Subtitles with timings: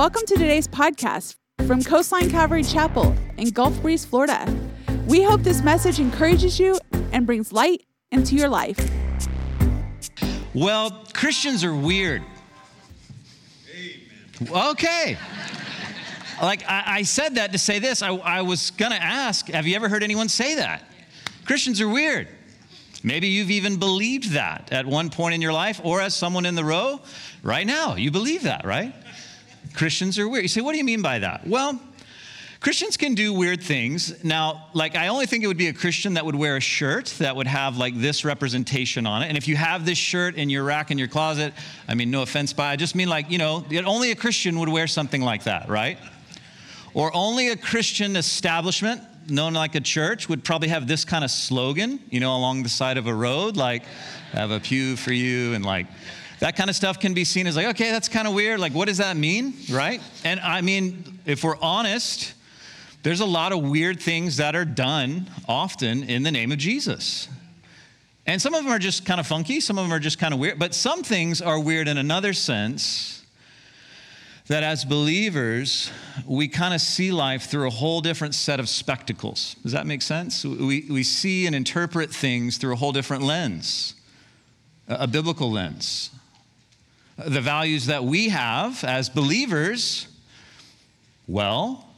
[0.00, 4.50] Welcome to today's podcast from Coastline Calvary Chapel in Gulf Breeze, Florida.
[5.06, 6.78] We hope this message encourages you
[7.12, 8.78] and brings light into your life.
[10.54, 12.22] Well, Christians are weird.
[14.50, 15.18] Okay.
[16.40, 18.00] Like, I, I, said that to say this.
[18.00, 20.82] I, I was going to ask have you ever heard anyone say that?
[21.44, 22.26] Christians are weird.
[23.02, 26.54] Maybe you've even believed that at one point in your life, or as someone in
[26.54, 27.00] the row
[27.42, 27.96] right now.
[27.96, 28.94] You believe that, right?
[29.74, 30.42] Christians are weird.
[30.42, 31.46] You say, what do you mean by that?
[31.46, 31.80] Well,
[32.60, 34.22] Christians can do weird things.
[34.22, 37.06] Now, like, I only think it would be a Christian that would wear a shirt
[37.18, 39.28] that would have like this representation on it.
[39.28, 41.54] And if you have this shirt in your rack in your closet,
[41.88, 44.68] I mean, no offense by, I just mean like, you know, only a Christian would
[44.68, 45.96] wear something like that, right?
[46.92, 51.30] Or only a Christian establishment known like a church would probably have this kind of
[51.30, 53.84] slogan, you know, along the side of a road, like,
[54.32, 55.86] have a pew for you, and like,
[56.40, 58.60] that kind of stuff can be seen as like, okay, that's kind of weird.
[58.60, 60.00] Like, what does that mean, right?
[60.24, 62.34] And I mean, if we're honest,
[63.02, 67.28] there's a lot of weird things that are done often in the name of Jesus.
[68.26, 70.34] And some of them are just kind of funky, some of them are just kind
[70.34, 73.24] of weird, but some things are weird in another sense
[74.46, 75.90] that as believers,
[76.26, 79.54] we kind of see life through a whole different set of spectacles.
[79.62, 80.44] Does that make sense?
[80.44, 83.94] We, we see and interpret things through a whole different lens,
[84.88, 86.10] a, biblical lens.
[87.26, 90.08] The values that we have as believers,
[91.26, 91.88] well,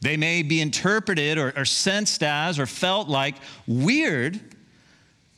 [0.00, 3.34] they may be interpreted or, or sensed as or felt like
[3.66, 4.40] weird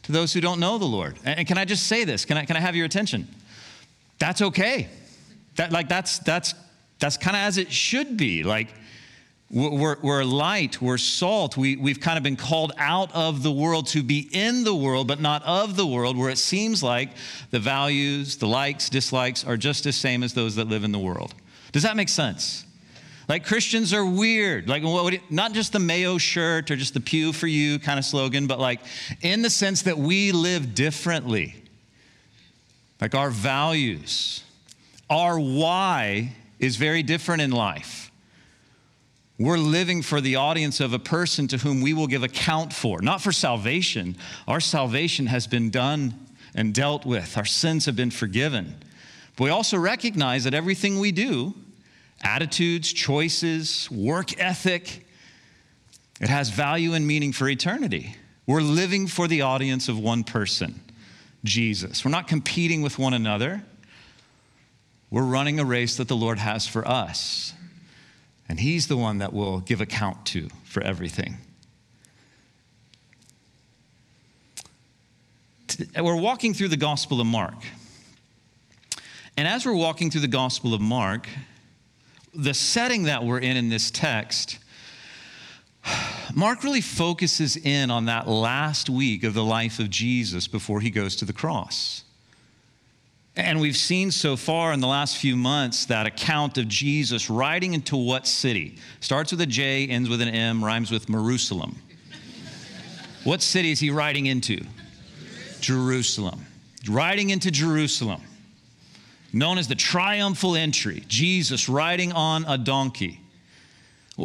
[0.02, 1.18] to those who don't know the Lord.
[1.24, 2.24] And, and can I just say this?
[2.24, 3.26] Can I, can I have your attention?
[4.18, 4.88] That's okay.
[5.56, 6.54] That, like that's that's
[6.98, 8.42] that's kind of as it should be.
[8.42, 8.68] Like
[9.50, 11.56] we're, we're light, we're salt.
[11.56, 15.08] We, we've kind of been called out of the world to be in the world,
[15.08, 17.10] but not of the world, where it seems like
[17.50, 21.00] the values, the likes, dislikes are just the same as those that live in the
[21.00, 21.34] world.
[21.72, 22.64] Does that make sense?
[23.28, 24.68] Like Christians are weird.
[24.68, 24.84] Like
[25.30, 28.60] not just the Mayo shirt or just the pew for you kind of slogan, but
[28.60, 28.80] like
[29.20, 31.56] in the sense that we live differently.
[33.00, 34.44] Like our values,
[35.08, 38.09] our why is very different in life.
[39.40, 43.00] We're living for the audience of a person to whom we will give account for,
[43.00, 44.18] not for salvation.
[44.46, 48.76] Our salvation has been done and dealt with, our sins have been forgiven.
[49.36, 51.54] But we also recognize that everything we do,
[52.22, 55.06] attitudes, choices, work ethic,
[56.20, 58.16] it has value and meaning for eternity.
[58.46, 60.82] We're living for the audience of one person,
[61.44, 62.04] Jesus.
[62.04, 63.62] We're not competing with one another.
[65.10, 67.54] We're running a race that the Lord has for us.
[68.50, 71.36] And He's the one that will give account to for everything.
[75.96, 77.54] We're walking through the Gospel of Mark.
[79.36, 81.28] And as we're walking through the Gospel of Mark,
[82.34, 84.58] the setting that we're in in this text,
[86.34, 90.90] Mark really focuses in on that last week of the life of Jesus before he
[90.90, 92.02] goes to the cross.
[93.36, 97.74] And we've seen so far in the last few months that account of Jesus riding
[97.74, 98.76] into what city?
[99.00, 101.76] Starts with a J, ends with an M, rhymes with Jerusalem.
[103.24, 104.60] what city is he riding into?
[105.60, 106.44] Jerusalem.
[106.88, 108.22] Riding into Jerusalem,
[109.32, 113.19] known as the triumphal entry, Jesus riding on a donkey.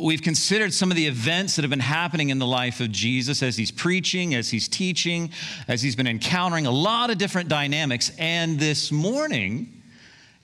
[0.04, 3.42] We've considered some of the events that have been happening in the life of Jesus
[3.42, 5.32] as he's preaching, as he's teaching,
[5.70, 8.12] as he's been encountering a lot of different dynamics.
[8.18, 9.82] And this morning,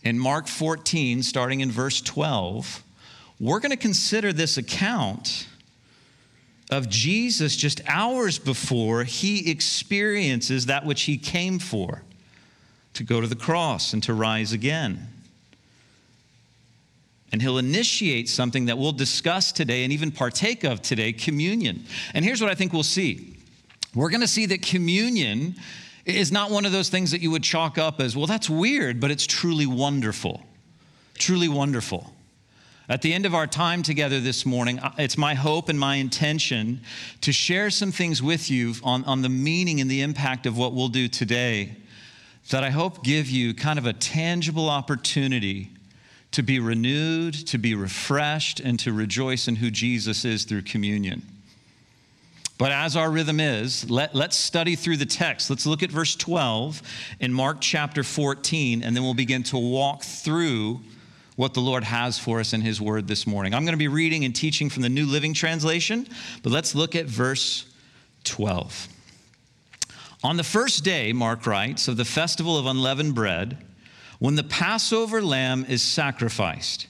[0.03, 2.81] in Mark 14, starting in verse 12,
[3.41, 5.47] we're going to consider this account
[6.69, 12.03] of Jesus just hours before he experiences that which he came for
[12.93, 15.09] to go to the cross and to rise again
[17.31, 21.85] and he'll initiate something that we'll discuss today and even partake of today communion.
[22.13, 23.37] And here's what I think we'll see
[23.93, 25.55] we're going to see that communion
[26.05, 28.99] is not one of those things that you would chalk up as, well, that's weird,
[28.99, 30.41] but it's truly wonderful.
[31.15, 32.11] Truly wonderful.
[32.89, 36.81] At the end of our time together this morning, it's my hope and my intention
[37.21, 40.73] to share some things with you on, on the meaning and the impact of what
[40.73, 41.75] we'll do today
[42.49, 45.69] that I hope give you kind of a tangible opportunity
[46.31, 51.23] to be renewed, to be refreshed, and to rejoice in who Jesus is through communion.
[52.57, 55.49] But as our rhythm is, let, let's study through the text.
[55.49, 56.81] Let's look at verse 12
[57.19, 60.81] in Mark chapter 14, and then we'll begin to walk through
[61.35, 63.55] what the Lord has for us in His Word this morning.
[63.55, 66.07] I'm going to be reading and teaching from the New Living Translation,
[66.43, 67.65] but let's look at verse
[68.25, 68.87] 12.
[70.23, 73.57] On the first day, Mark writes, of the festival of unleavened bread,
[74.21, 76.85] when the Passover lamb is sacrificed,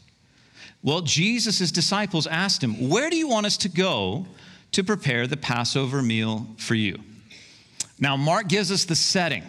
[0.83, 4.25] Well, Jesus' disciples asked him, Where do you want us to go
[4.73, 6.99] to prepare the Passover meal for you?
[8.01, 9.45] Now, Mark gives us the setting.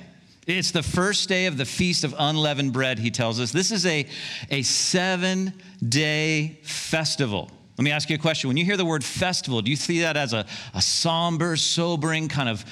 [0.47, 3.51] It's the first day of the Feast of Unleavened Bread, he tells us.
[3.51, 4.07] This is a,
[4.49, 5.53] a seven
[5.89, 7.51] day festival.
[7.79, 8.47] Let me ask you a question.
[8.47, 12.29] When you hear the word festival, do you see that as a, a somber, sobering,
[12.29, 12.65] kind of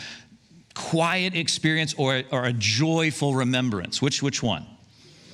[0.74, 4.00] quiet experience or, or a joyful remembrance?
[4.00, 4.64] Which, which one?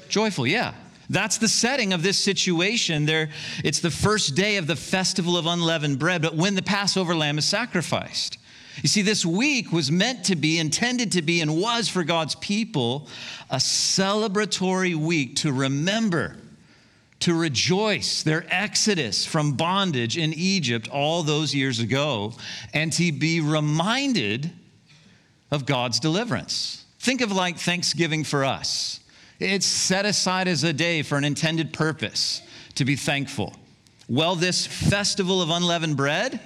[0.09, 0.75] Joyful, yeah.
[1.09, 3.07] That's the setting of this situation.
[3.07, 3.31] There,
[3.63, 7.39] it's the first day of the festival of unleavened bread, but when the Passover lamb
[7.39, 8.39] is sacrificed.
[8.83, 12.35] You see, this week was meant to be, intended to be, and was for God's
[12.35, 13.09] people
[13.51, 16.37] a celebratory week to remember,
[17.21, 22.35] to rejoice their exodus from bondage in Egypt all those years ago,
[22.75, 24.51] and to be reminded
[25.51, 26.85] of God's deliverance.
[26.99, 29.01] Think of like Thanksgiving for us.
[29.39, 32.43] It's set aside as a day for an intended purpose
[32.77, 33.55] to be thankful.
[34.09, 36.41] Well, this festival of unleavened bread,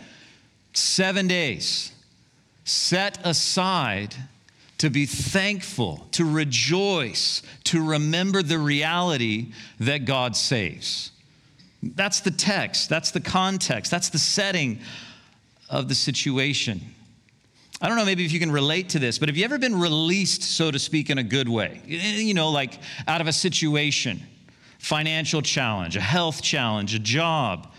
[0.73, 1.93] seven days
[2.65, 4.15] set aside
[4.79, 11.11] to be thankful, to rejoice, to remember the reality that God saves.
[11.83, 14.81] That's the text, that's the context, that's the setting
[15.69, 16.81] of the situation.
[17.81, 19.81] I don't know, maybe if you can relate to this, but have you ever been
[19.81, 21.81] released, so to speak, in a good way?
[21.87, 22.79] You know, like
[23.09, 24.21] out of a situation,
[24.79, 27.73] financial challenge, a health challenge, a job,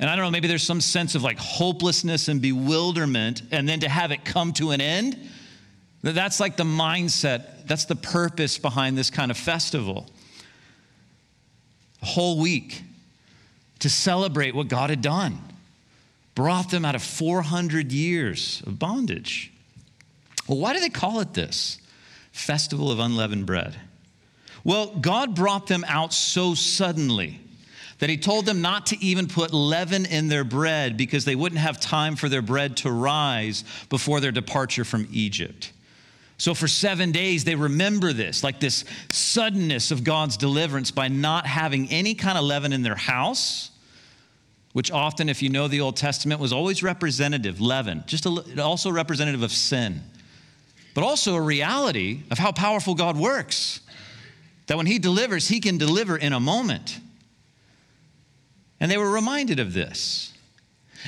[0.00, 3.78] and I don't know, maybe there's some sense of like hopelessness and bewilderment, and then
[3.80, 5.30] to have it come to an end.
[6.02, 10.10] That's like the mindset, that's the purpose behind this kind of festival.
[12.02, 12.82] A whole week
[13.78, 15.38] to celebrate what God had done,
[16.34, 19.52] brought them out of 400 years of bondage.
[20.48, 21.78] Well, why do they call it this?
[22.32, 23.76] Festival of Unleavened Bread.
[24.64, 27.40] Well, God brought them out so suddenly
[27.98, 31.60] that he told them not to even put leaven in their bread because they wouldn't
[31.60, 35.72] have time for their bread to rise before their departure from Egypt.
[36.36, 41.46] So for seven days, they remember this, like this suddenness of God's deliverance by not
[41.46, 43.70] having any kind of leaven in their house,
[44.74, 48.90] which often, if you know the Old Testament, was always representative, leaven, just a, also
[48.90, 50.02] representative of sin,
[50.94, 53.80] but also a reality of how powerful God works.
[54.66, 56.98] That when He delivers, He can deliver in a moment.
[58.80, 60.32] And they were reminded of this.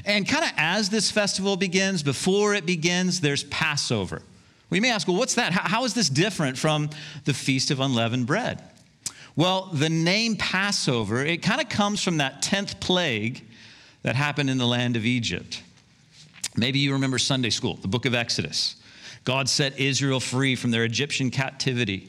[0.04, 4.22] And kind of as this festival begins, before it begins, there's Passover.
[4.70, 5.52] We may ask, well, what's that?
[5.52, 6.88] How, how is this different from
[7.24, 8.62] the Feast of Unleavened Bread?
[9.34, 13.42] Well, the name Passover, it kind of comes from that 10th plague
[14.06, 15.64] that happened in the land of Egypt.
[16.56, 18.76] Maybe you remember Sunday school, the book of Exodus.
[19.24, 22.08] God set Israel free from their Egyptian captivity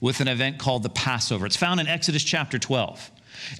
[0.00, 1.44] with an event called the Passover.
[1.44, 3.10] It's found in Exodus chapter 12.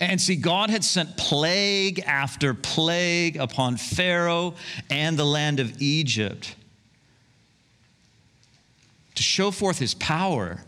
[0.00, 4.54] And see, God had sent plague after plague upon Pharaoh
[4.88, 6.56] and the land of Egypt
[9.14, 10.62] to show forth his power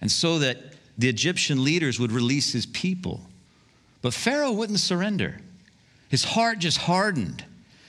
[0.00, 0.58] and so that
[0.96, 3.20] the Egyptian leaders would release his people.
[4.02, 5.40] But Pharaoh wouldn't surrender.
[6.08, 7.44] His heart just hardened.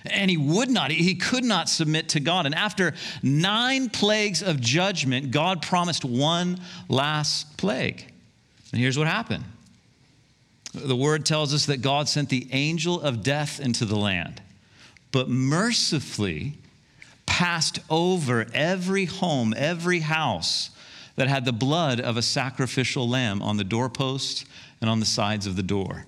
[0.06, 2.46] And he would not, he could not submit to God.
[2.46, 8.06] And after nine plagues of judgment, God promised one last plague.
[8.72, 9.44] And here's what happened
[10.74, 14.42] the word tells us that God sent the angel of death into the land,
[15.12, 16.54] but mercifully
[17.26, 20.70] passed over every home, every house
[21.16, 24.46] that had the blood of a sacrificial lamb on the doorpost
[24.82, 26.06] and on the sides of the door.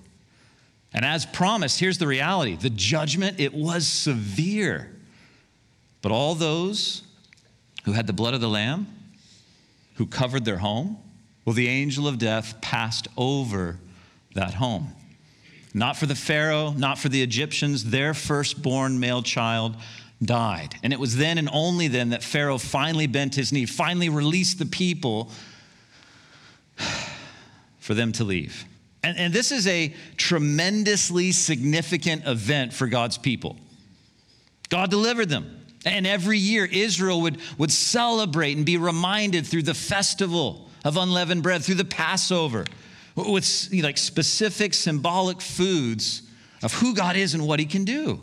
[0.93, 4.91] And as promised, here's the reality the judgment, it was severe.
[6.01, 7.03] But all those
[7.83, 8.87] who had the blood of the lamb,
[9.95, 10.97] who covered their home,
[11.45, 13.79] well, the angel of death passed over
[14.35, 14.93] that home.
[15.73, 19.75] Not for the Pharaoh, not for the Egyptians, their firstborn male child
[20.21, 20.75] died.
[20.83, 24.59] And it was then and only then that Pharaoh finally bent his knee, finally released
[24.59, 25.31] the people
[27.89, 28.65] for them to leave.
[29.01, 33.57] And, and this is a tremendously significant event for God's people.
[34.69, 35.65] God delivered them.
[35.87, 41.41] And every year, Israel would, would celebrate and be reminded through the festival of unleavened
[41.41, 42.63] bread, through the Passover,
[43.15, 46.21] with like specific symbolic foods
[46.61, 48.21] of who God is and what he can do.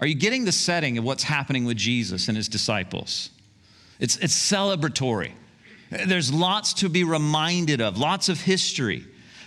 [0.00, 3.28] Are you getting the setting of what's happening with Jesus and his disciples?
[4.00, 5.32] It's, it's celebratory.
[6.06, 9.04] There's lots to be reminded of, lots of history.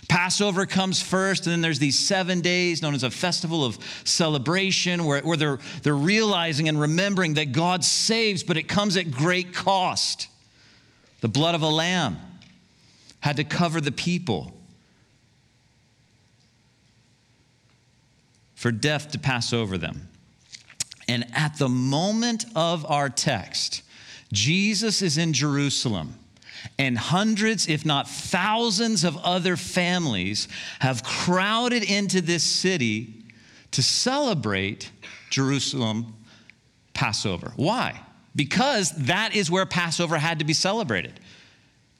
[0.08, 5.04] Passover comes first, and then there's these seven days known as a festival of celebration
[5.04, 9.52] where, where they're, they're realizing and remembering that God saves, but it comes at great
[9.52, 10.28] cost
[11.20, 12.18] the blood of a lamb.
[13.20, 14.52] had to cover the people
[18.54, 20.08] for death to pass over them.
[21.08, 23.82] And at the moment of our text,
[24.32, 26.14] Jesus is in Jerusalem,
[26.78, 30.48] and hundreds, if not thousands, of other families
[30.80, 33.24] have crowded into this city
[33.72, 34.90] to celebrate
[35.30, 36.14] Jerusalem
[36.94, 37.52] Passover.
[37.56, 38.00] Why?
[38.34, 41.20] Because that is where Passover had to be celebrated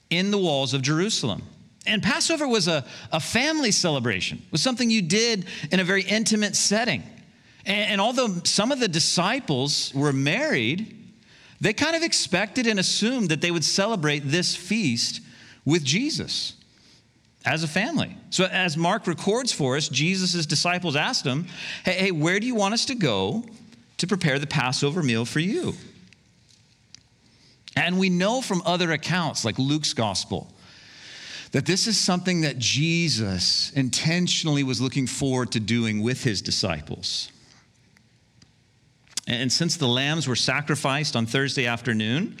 [0.09, 1.43] in the walls of Jerusalem.
[1.85, 6.03] And Passover was a, a family celebration, it was something you did in a very
[6.03, 7.03] intimate setting.
[7.65, 11.06] And, and although some of the disciples were married,
[11.59, 15.21] they kind of expected and assumed that they would celebrate this feast
[15.65, 16.53] with Jesus
[17.45, 18.15] as a family.
[18.29, 21.47] So, as Mark records for us, Jesus' disciples asked him,
[21.83, 23.43] hey, hey, where do you want us to go
[23.97, 25.73] to prepare the Passover meal for you?
[27.75, 30.51] And we know from other accounts, like Luke's gospel,
[31.51, 37.31] that this is something that Jesus intentionally was looking forward to doing with his disciples.
[39.27, 42.37] And since the lambs were sacrificed on Thursday afternoon,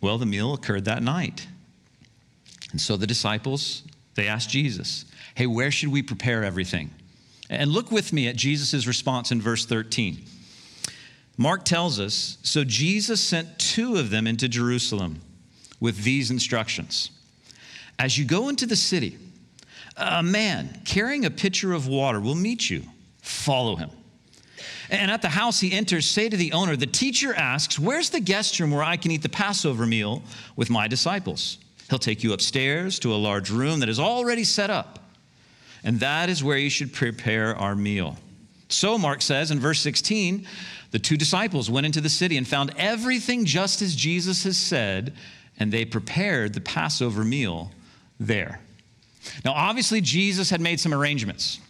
[0.00, 1.46] well, the meal occurred that night.
[2.72, 3.82] And so the disciples,
[4.14, 6.90] they asked Jesus, Hey, where should we prepare everything?
[7.50, 10.24] And look with me at Jesus' response in verse 13.
[11.36, 15.20] Mark tells us so Jesus sent two of them into Jerusalem
[15.80, 17.10] with these instructions
[17.98, 19.18] as you go into the city,
[19.96, 22.84] a man carrying a pitcher of water will meet you.
[23.20, 23.90] Follow him.
[24.90, 28.20] And at the house he enters, say to the owner, The teacher asks, Where's the
[28.20, 30.22] guest room where I can eat the Passover meal
[30.56, 31.58] with my disciples?
[31.90, 34.98] He'll take you upstairs to a large room that is already set up.
[35.84, 38.16] And that is where you should prepare our meal.
[38.68, 40.46] So, Mark says in verse 16,
[40.90, 45.14] the two disciples went into the city and found everything just as Jesus has said,
[45.58, 47.70] and they prepared the Passover meal
[48.20, 48.60] there.
[49.44, 51.60] Now, obviously, Jesus had made some arrangements.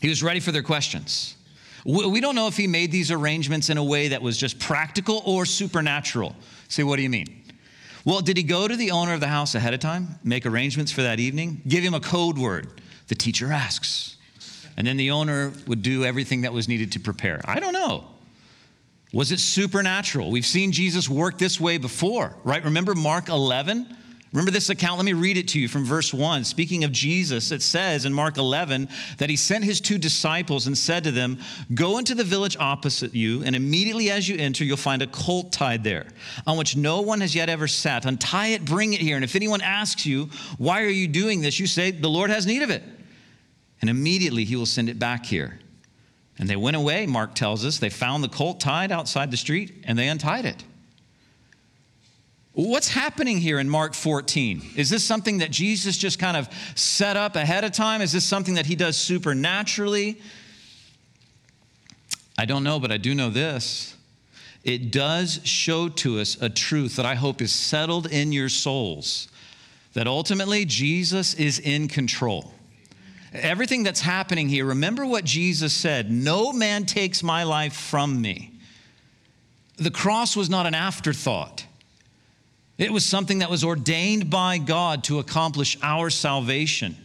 [0.00, 1.36] He was ready for their questions.
[1.84, 5.22] We don't know if he made these arrangements in a way that was just practical
[5.26, 6.36] or supernatural.
[6.68, 7.42] Say, what do you mean?
[8.04, 10.90] Well, did he go to the owner of the house ahead of time, make arrangements
[10.92, 12.80] for that evening, give him a code word?
[13.08, 14.16] The teacher asks.
[14.76, 17.40] And then the owner would do everything that was needed to prepare.
[17.44, 18.04] I don't know.
[19.12, 20.30] Was it supernatural?
[20.30, 22.64] We've seen Jesus work this way before, right?
[22.64, 23.96] Remember Mark 11?
[24.32, 24.96] Remember this account?
[24.96, 26.44] Let me read it to you from verse 1.
[26.44, 30.76] Speaking of Jesus, it says in Mark 11 that he sent his two disciples and
[30.76, 31.38] said to them,
[31.74, 35.52] Go into the village opposite you, and immediately as you enter, you'll find a colt
[35.52, 36.06] tied there,
[36.46, 38.06] on which no one has yet ever sat.
[38.06, 39.16] Untie it, bring it here.
[39.16, 41.60] And if anyone asks you, Why are you doing this?
[41.60, 42.82] you say, The Lord has need of it.
[43.82, 45.58] And immediately he will send it back here.
[46.38, 47.78] And they went away, Mark tells us.
[47.78, 50.64] They found the colt tied outside the street, and they untied it.
[52.54, 54.72] What's happening here in Mark 14?
[54.76, 58.02] Is this something that Jesus just kind of set up ahead of time?
[58.02, 60.20] Is this something that he does supernaturally?
[62.36, 63.96] I don't know, but I do know this.
[64.64, 69.28] It does show to us a truth that I hope is settled in your souls
[69.94, 72.52] that ultimately Jesus is in control.
[73.32, 78.52] Everything that's happening here, remember what Jesus said No man takes my life from me.
[79.76, 81.64] The cross was not an afterthought.
[82.78, 86.96] It was something that was ordained by God to accomplish our salvation.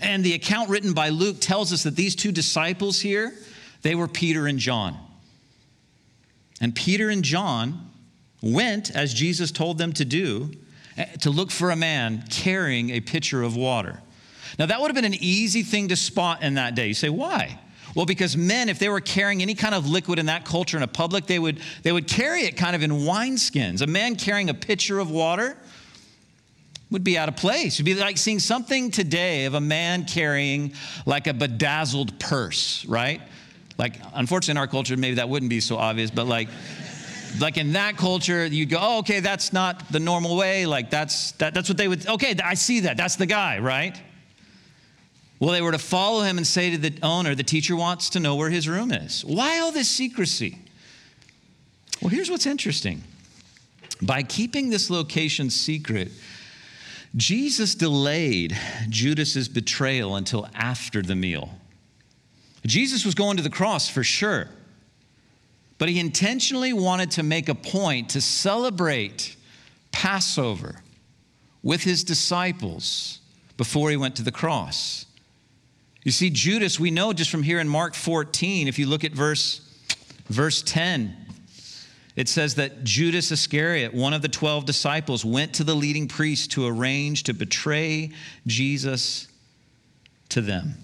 [0.00, 3.34] And the account written by Luke tells us that these two disciples here,
[3.82, 4.96] they were Peter and John.
[6.60, 7.90] And Peter and John
[8.42, 10.52] went, as Jesus told them to do,
[10.96, 14.00] eh, to look for a man carrying a pitcher of water.
[14.58, 16.88] Now, that would have been an easy thing to spot in that day.
[16.88, 17.58] You say, why?
[17.94, 20.82] Well, because men, if they were carrying any kind of liquid in that culture in
[20.82, 23.82] a public, they would, they would carry it kind of in wineskins.
[23.82, 25.56] A man carrying a pitcher of water
[26.90, 27.76] would be out of place.
[27.76, 30.72] It'd be like seeing something today of a man carrying
[31.06, 33.20] like a bedazzled purse, right?
[33.76, 36.48] Like, unfortunately, in our culture, maybe that wouldn't be so obvious, but like,
[37.38, 40.66] like in that culture, you'd go, oh, okay, that's not the normal way.
[40.66, 42.96] Like, that's, that, that's what they would, okay, I see that.
[42.96, 44.00] That's the guy, right?
[45.40, 48.20] Well, they were to follow him and say to the owner, the teacher wants to
[48.20, 49.24] know where his room is.
[49.24, 50.58] Why all this secrecy?
[52.02, 53.04] Well, here's what's interesting.
[54.02, 56.10] By keeping this location secret,
[57.16, 58.56] Jesus delayed
[58.88, 61.50] Judas's betrayal until after the meal.
[62.66, 64.48] Jesus was going to the cross for sure,
[65.78, 69.36] but he intentionally wanted to make a point to celebrate
[69.90, 70.82] Passover
[71.62, 73.20] with his disciples
[73.56, 75.06] before he went to the cross.
[76.08, 79.12] You see, Judas, we know just from here in Mark 14, if you look at
[79.12, 79.60] verse,
[80.30, 81.14] verse 10,
[82.16, 86.52] it says that Judas Iscariot, one of the 12 disciples, went to the leading priest
[86.52, 88.10] to arrange to betray
[88.46, 89.28] Jesus
[90.30, 90.76] to them.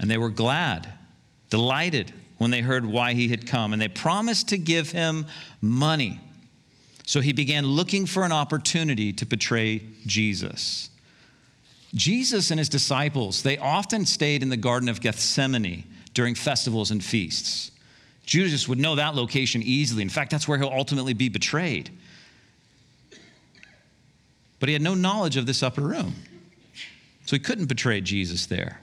[0.00, 0.92] And they were glad,
[1.48, 5.26] delighted when they heard why he had come, and they promised to give him
[5.60, 6.18] money.
[7.06, 10.90] So he began looking for an opportunity to betray Jesus.
[11.94, 17.02] Jesus and his disciples, they often stayed in the Garden of Gethsemane during festivals and
[17.02, 17.70] feasts.
[18.24, 20.02] Judas would know that location easily.
[20.02, 21.90] In fact, that's where he'll ultimately be betrayed.
[24.58, 26.14] But he had no knowledge of this upper room.
[27.26, 28.80] So he couldn't betray Jesus there.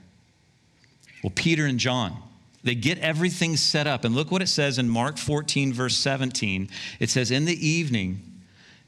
[1.22, 2.16] Well, Peter and John,
[2.62, 4.04] they get everything set up.
[4.04, 6.68] And look what it says in Mark 14, verse 17.
[7.00, 8.22] It says, In the evening,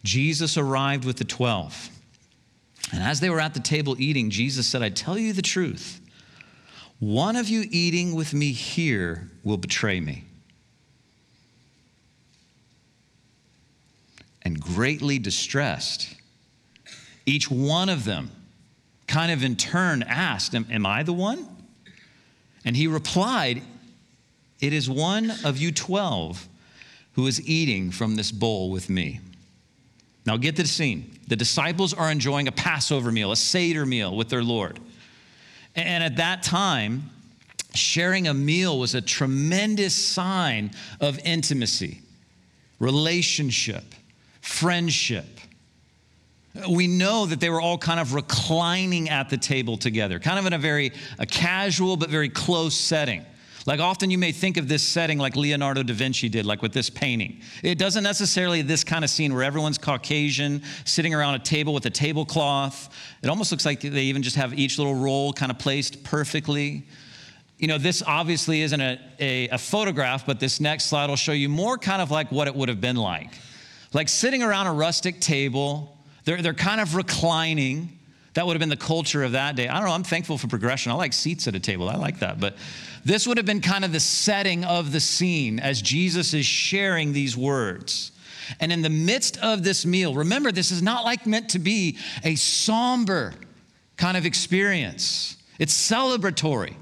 [0.05, 1.91] Jesus arrived with the 12.
[2.93, 6.01] And as they were at the table eating, Jesus said, I tell you the truth.
[6.99, 10.25] One of you eating with me here will betray me.
[14.43, 16.15] And greatly distressed,
[17.27, 18.31] each one of them
[19.07, 21.47] kind of in turn asked, Am, am I the one?
[22.65, 23.63] And he replied,
[24.61, 26.49] It is one of you 12
[27.15, 29.21] who is eating from this bowl with me.
[30.27, 31.19] Now, get to the scene.
[31.29, 34.81] The disciples are enjoying a Passover meal, a Seder meal with their Lord.
[35.77, 37.11] And at that time,
[37.75, 42.01] sharing a meal was a tremendous sign of intimacy,
[42.81, 43.85] relationship,
[44.41, 45.27] friendship.
[46.69, 50.47] We know that they were all kind of reclining at the table together, kind of
[50.47, 53.25] in a very a casual but very close setting.
[53.67, 56.73] Like often you may think of this setting like Leonardo da Vinci did, like with
[56.73, 57.41] this painting.
[57.65, 61.85] It doesn't necessarily this kind of scene where everyone's Caucasian, sitting around a table with
[61.87, 62.95] a tablecloth.
[63.23, 66.87] It almost looks like they even just have each little roll kind of placed perfectly.
[67.59, 71.33] You know, this obviously isn't a, a, a photograph, but this next slide will show
[71.33, 73.37] you more kind of like what it would have been like.
[73.93, 77.96] Like sitting around a rustic table, they're, they're kind of reclining.
[78.37, 79.67] That would have been the culture of that day.
[79.67, 80.93] I don't know, I'm thankful for progression.
[80.93, 82.39] I like seats at a table, I like that.
[82.39, 82.57] But
[83.03, 87.15] this would have been kind of the setting of the scene as Jesus is sharing
[87.15, 88.13] these words.
[88.61, 91.97] And in the midst of this meal, remember, this is not like meant to be
[92.25, 93.33] a somber
[93.97, 96.75] kind of experience, it's celebratory.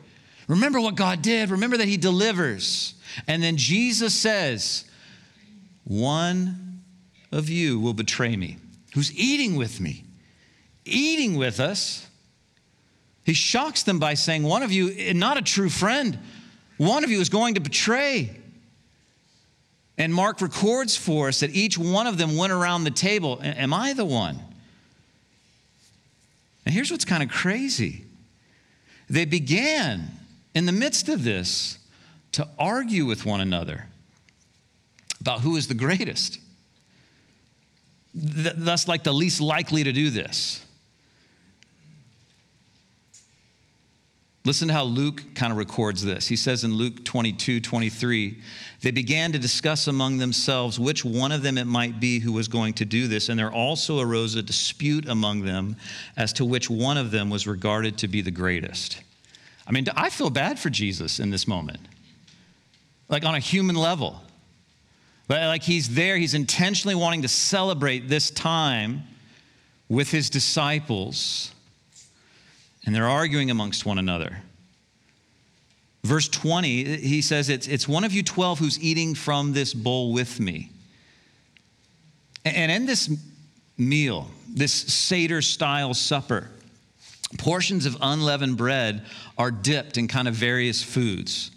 [0.49, 2.95] Remember what God did, remember that He delivers.
[3.29, 4.87] And then Jesus says,
[5.85, 6.83] One
[7.31, 8.57] of you will betray me,
[8.95, 10.04] who's eating with me,
[10.85, 12.07] eating with us
[13.25, 16.19] he shocks them by saying, One of you, eh, not a true friend,
[16.77, 18.37] one of you is going to betray.
[19.97, 23.41] And Mark records for us that each one of them went around the table.
[23.43, 24.41] Am I the one?
[26.67, 28.05] And here's what's kind of crazy
[29.09, 30.11] they began
[30.55, 31.79] in the midst of this
[32.33, 33.87] to argue with one another
[35.21, 36.41] about who is the greatest.
[38.15, 40.64] Thus, like the least likely to do this.
[44.47, 46.29] Listen to how Luke kind of records this.
[46.29, 48.39] He says in Luke 22, 23,
[48.83, 52.47] they began to discuss among themselves which one of them it might be who was
[52.47, 53.31] going to do this.
[53.31, 55.77] And there also arose a dispute among them
[56.19, 59.01] as to which one of them was regarded to be the greatest.
[59.67, 61.81] I mean, I feel bad for Jesus in this moment,
[63.09, 64.21] like on a human level.
[65.27, 69.05] But like he's there, he's intentionally wanting to celebrate this time
[69.89, 71.54] with his disciples
[72.87, 74.43] and they're arguing amongst one another.
[76.05, 80.13] Verse 20, he says, It's, it's one of you 12 who's eating from this bowl
[80.13, 80.71] with me.
[82.45, 83.11] And in this
[83.79, 86.51] meal, this Seder style supper,
[87.39, 89.07] portions of unleavened bread
[89.39, 91.51] are dipped in kind of various foods.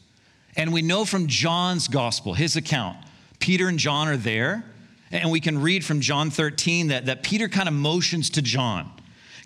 [0.56, 2.98] And we know from John's gospel, his account,
[3.40, 4.64] Peter and John are there.
[5.12, 8.92] And we can read from John 13 that, that Peter kind of motions to John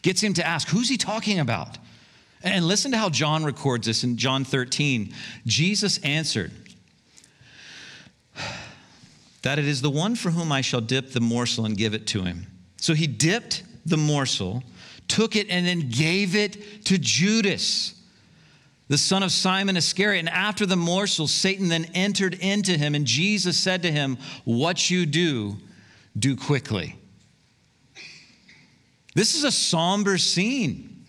[0.02, 1.78] gets him to ask, Who's he talking about?
[2.44, 5.14] And listen to how John records this in John 13.
[5.46, 6.52] Jesus answered,
[9.44, 12.08] That it is the one for whom I shall dip the morsel and give it
[12.08, 12.48] to him.
[12.78, 14.64] So he dipped the morsel,
[15.08, 17.94] took it, and then gave it to Judas,
[18.88, 20.20] the son of Simon Iscariot.
[20.20, 24.90] And after the morsel, Satan then entered into him, and Jesus said to him, What
[24.90, 25.58] you do,
[26.18, 26.96] do quickly.
[29.14, 31.06] This is a somber scene.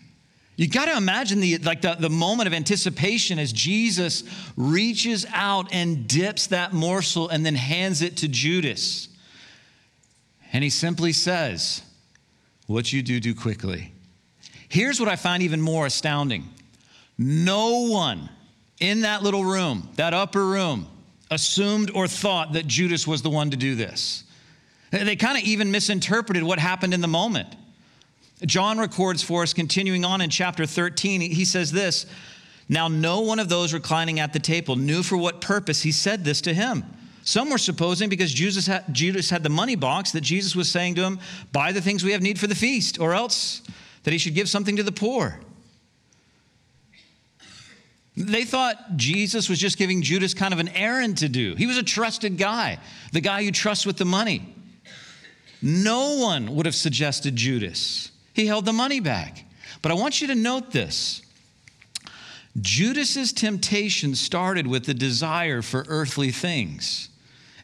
[0.55, 4.23] You got to imagine the like the, the moment of anticipation as Jesus
[4.55, 9.07] reaches out and dips that morsel and then hands it to Judas.
[10.51, 11.81] And he simply says,
[12.67, 13.93] What you do, do quickly.
[14.69, 16.49] Here's what I find even more astounding
[17.17, 18.29] no one
[18.79, 20.87] in that little room, that upper room,
[21.31, 24.23] assumed or thought that Judas was the one to do this.
[24.91, 27.55] They kind of even misinterpreted what happened in the moment.
[28.45, 32.05] John records for us, continuing on in chapter 13, he says this
[32.67, 36.23] Now, no one of those reclining at the table knew for what purpose he said
[36.23, 36.83] this to him.
[37.25, 40.95] Some were supposing because Judas had, Judas had the money box that Jesus was saying
[40.95, 41.19] to him,
[41.51, 43.61] Buy the things we have need for the feast, or else
[44.03, 45.39] that he should give something to the poor.
[48.15, 51.55] They thought Jesus was just giving Judas kind of an errand to do.
[51.55, 52.79] He was a trusted guy,
[53.11, 54.53] the guy you trust with the money.
[55.61, 58.11] No one would have suggested Judas.
[58.33, 59.45] He held the money back.
[59.81, 61.21] But I want you to note this.
[62.59, 67.09] Judas's temptation started with the desire for earthly things,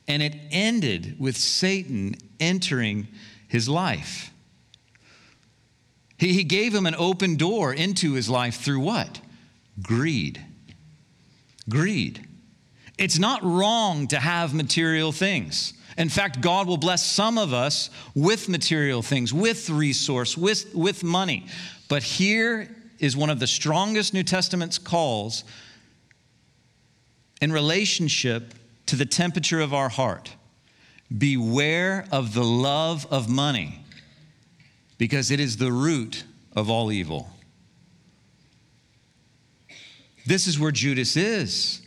[0.07, 3.07] and it ended with Satan entering
[3.47, 4.31] his life.
[6.17, 9.21] He, he gave him an open door into his life through what?
[9.81, 10.43] Greed.
[11.69, 12.27] Greed.
[12.97, 15.73] It's not wrong to have material things.
[15.97, 21.03] In fact, God will bless some of us with material things, with resource, with, with
[21.03, 21.45] money.
[21.87, 25.43] But here is one of the strongest New Testament's calls
[27.41, 28.53] in relationship
[28.85, 30.35] to the temperature of our heart.
[31.17, 33.79] Beware of the love of money,
[34.97, 36.23] because it is the root
[36.55, 37.29] of all evil.
[40.25, 41.81] This is where Judas is.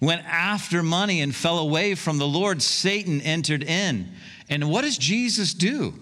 [0.00, 4.12] Went after money and fell away from the Lord, Satan entered in.
[4.48, 5.94] And what does Jesus do?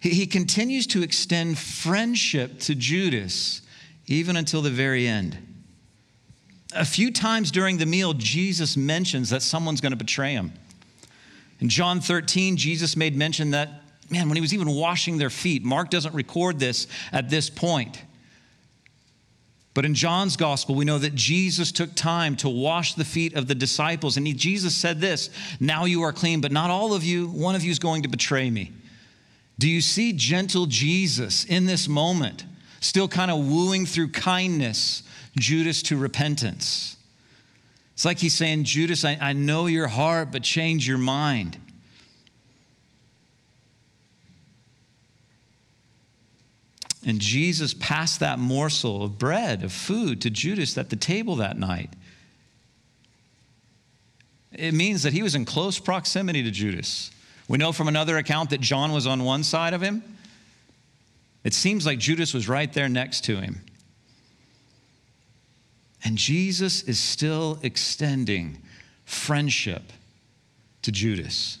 [0.00, 3.62] He, he continues to extend friendship to Judas
[4.06, 5.38] even until the very end.
[6.74, 10.52] A few times during the meal, Jesus mentions that someone's going to betray him.
[11.60, 15.64] In John 13, Jesus made mention that, man, when he was even washing their feet,
[15.64, 18.02] Mark doesn't record this at this point.
[19.76, 23.46] But in John's gospel, we know that Jesus took time to wash the feet of
[23.46, 24.16] the disciples.
[24.16, 25.28] And he, Jesus said this
[25.60, 27.28] Now you are clean, but not all of you.
[27.28, 28.72] One of you is going to betray me.
[29.58, 32.46] Do you see gentle Jesus in this moment,
[32.80, 35.02] still kind of wooing through kindness
[35.38, 36.96] Judas to repentance?
[37.92, 41.58] It's like he's saying, Judas, I, I know your heart, but change your mind.
[47.06, 51.56] And Jesus passed that morsel of bread, of food, to Judas at the table that
[51.56, 51.90] night.
[54.52, 57.12] It means that he was in close proximity to Judas.
[57.46, 60.02] We know from another account that John was on one side of him.
[61.44, 63.60] It seems like Judas was right there next to him.
[66.04, 68.58] And Jesus is still extending
[69.04, 69.92] friendship
[70.82, 71.58] to Judas.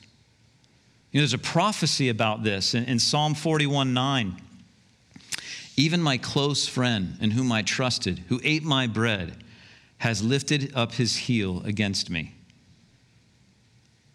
[1.12, 4.42] You know, there's a prophecy about this in, in Psalm 41 9.
[5.76, 9.44] Even my close friend in whom I trusted, who ate my bread,
[9.98, 12.34] has lifted up his heel against me.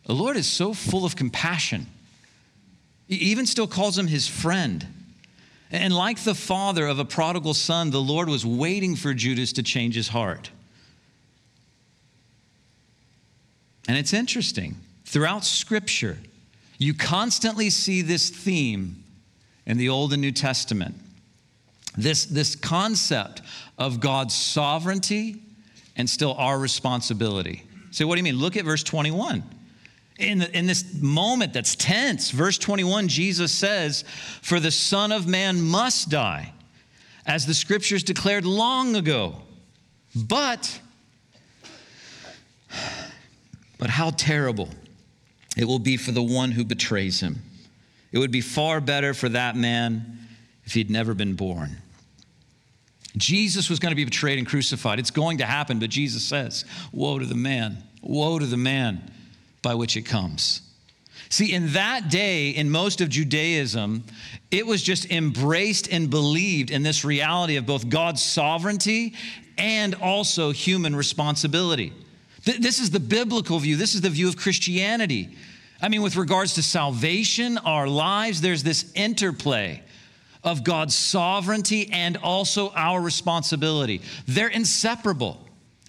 [0.06, 1.86] The Lord is so full of compassion.
[3.08, 4.88] He even still calls him his friend.
[5.72, 9.64] And like the father of a prodigal son, the Lord was waiting for Judas to
[9.64, 10.50] change his heart.
[13.88, 14.78] And it's interesting.
[15.06, 16.18] Throughout Scripture,
[16.78, 19.04] you constantly see this theme
[19.66, 20.96] in the Old and New Testament
[21.98, 23.42] this, this concept
[23.78, 25.42] of God's sovereignty
[25.96, 27.64] and still our responsibility.
[27.92, 28.38] So, what do you mean?
[28.38, 29.44] Look at verse 21.
[30.20, 34.04] In, the, in this moment that's tense, verse 21, Jesus says,
[34.42, 36.54] For the Son of Man must die,
[37.26, 39.36] as the scriptures declared long ago.
[40.16, 40.80] But,
[43.78, 44.70] but how terrible
[45.58, 47.42] it will be for the one who betrays him.
[48.12, 50.21] It would be far better for that man
[50.72, 51.76] if he'd never been born.
[53.18, 55.00] Jesus was going to be betrayed and crucified.
[55.00, 59.12] It's going to happen, but Jesus says, Woe to the man, woe to the man
[59.62, 60.62] by which it comes.
[61.28, 64.06] See, in that day, in most of Judaism,
[64.50, 69.14] it was just embraced and believed in this reality of both God's sovereignty
[69.58, 71.92] and also human responsibility.
[72.46, 75.36] This is the biblical view, this is the view of Christianity.
[75.82, 79.84] I mean, with regards to salvation, our lives, there's this interplay
[80.44, 84.02] of God's sovereignty and also our responsibility.
[84.28, 85.40] They're inseparable.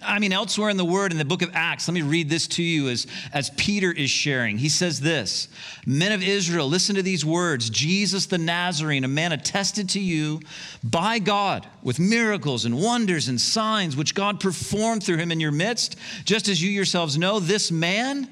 [0.05, 2.47] I mean, elsewhere in the word, in the book of Acts, let me read this
[2.47, 4.57] to you as, as Peter is sharing.
[4.57, 5.47] He says this
[5.85, 10.41] Men of Israel, listen to these words Jesus the Nazarene, a man attested to you
[10.83, 15.51] by God with miracles and wonders and signs which God performed through him in your
[15.51, 18.27] midst, just as you yourselves know, this man,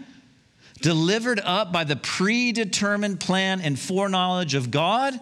[0.82, 5.20] delivered up by the predetermined plan and foreknowledge of God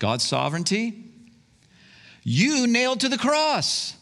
[0.00, 1.04] God's sovereignty,
[2.24, 3.94] you nailed to the cross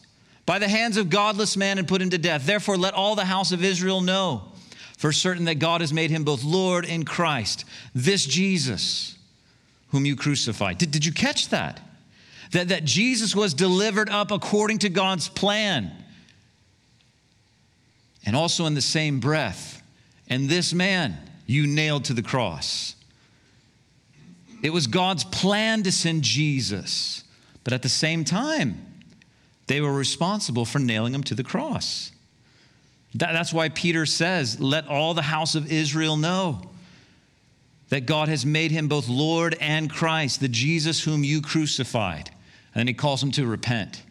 [0.47, 2.47] by the hands of godless man and put him to death.
[2.47, 4.51] Therefore, let all the house of Israel know
[4.97, 9.15] for certain that God has made him both Lord and Christ, this Jesus
[9.89, 10.77] whom you crucified.
[10.77, 11.79] Did, did you catch that?
[12.51, 12.69] that?
[12.69, 15.91] That Jesus was delivered up according to God's plan.
[18.25, 19.81] And also in the same breath,
[20.29, 22.95] and this man you nailed to the cross.
[24.61, 27.23] It was God's plan to send Jesus,
[27.63, 28.85] but at the same time,
[29.67, 32.11] they were responsible for nailing him to the cross.
[33.15, 36.61] That, that's why Peter says, Let all the house of Israel know
[37.89, 42.29] that God has made him both Lord and Christ, the Jesus whom you crucified.
[42.73, 44.03] And then he calls him to repent.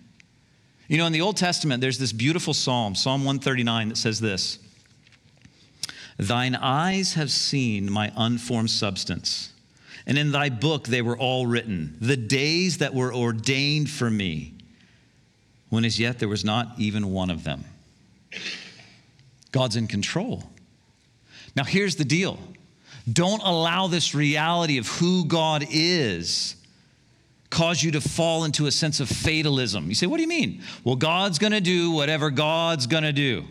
[0.88, 4.58] You know, in the Old Testament, there's this beautiful psalm, Psalm 139, that says this
[6.18, 9.52] Thine eyes have seen my unformed substance,
[10.08, 14.54] and in thy book they were all written, the days that were ordained for me,
[15.68, 17.64] when as yet there was not even one of them.
[19.52, 20.44] God's in control.
[21.54, 22.38] Now, here's the deal
[23.10, 26.56] don't allow this reality of who God is
[27.50, 29.88] cause you to fall into a sense of fatalism.
[29.88, 30.62] You say, What do you mean?
[30.84, 33.44] Well, God's going to do whatever God's going to do.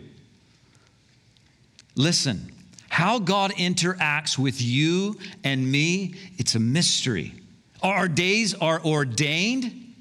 [1.94, 2.52] Listen,
[2.88, 7.34] how God interacts with you and me, it's a mystery.
[7.82, 9.94] Our days are ordained,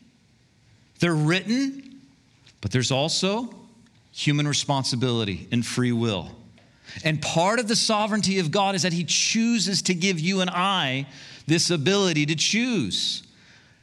[0.99, 2.01] they're written,
[2.61, 3.53] but there's also
[4.11, 6.31] human responsibility and free will.
[7.03, 10.49] And part of the sovereignty of God is that He chooses to give you and
[10.49, 11.07] I
[11.45, 13.23] this ability to choose.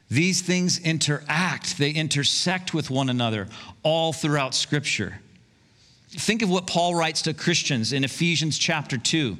[0.09, 3.47] These things interact, they intersect with one another
[3.81, 5.19] all throughout Scripture.
[6.17, 9.37] Think of what Paul writes to Christians in Ephesians chapter 2.